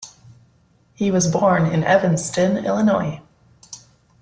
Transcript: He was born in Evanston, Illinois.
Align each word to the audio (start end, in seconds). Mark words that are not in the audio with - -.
He 0.95 1.11
was 1.11 1.31
born 1.31 1.67
in 1.67 1.83
Evanston, 1.83 2.65
Illinois. 2.65 3.21